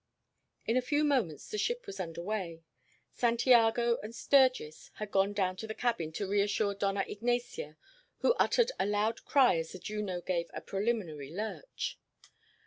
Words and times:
In 0.65 0.75
a 0.77 0.81
few 0.81 1.03
moments 1.03 1.47
the 1.47 1.59
ship 1.59 1.85
was 1.85 1.99
under 1.99 2.23
way. 2.23 2.63
Santiago 3.11 3.99
and 4.01 4.15
Sturgis 4.15 4.89
had 4.95 5.11
gone 5.11 5.31
down 5.31 5.55
to 5.57 5.67
the 5.67 5.75
cabin 5.75 6.11
to 6.13 6.27
reassure 6.27 6.73
Dona 6.73 7.05
Ignacia, 7.07 7.77
who 8.21 8.33
uttered 8.39 8.71
a 8.79 8.87
loud 8.87 9.23
cry 9.25 9.57
as 9.59 9.73
the 9.73 9.77
Juno 9.77 10.19
gave 10.21 10.49
a 10.55 10.61
preliminary 10.61 11.31
lurch. 11.31 11.99